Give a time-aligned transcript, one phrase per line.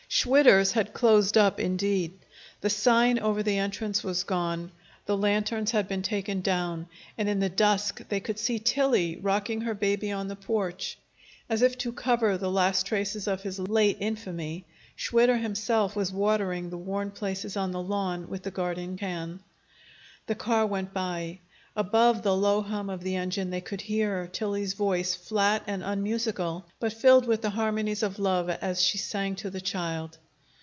[0.13, 2.11] Schwitter's had closed up, indeed.
[2.59, 4.73] The sign over the entrance was gone.
[5.05, 9.61] The lanterns had been taken down, and in the dusk they could see Tillie rocking
[9.61, 10.97] her baby on the porch.
[11.49, 14.65] As if to cover the last traces of his late infamy,
[14.97, 19.39] Schwitter himself was watering the worn places on the lawn with the garden can.
[20.27, 21.39] The car went by.
[21.73, 26.65] Above the low hum of the engine they could hear Tillie's voice, flat and unmusical,
[26.81, 30.17] but filled with the harmonies of love as she sang to the child.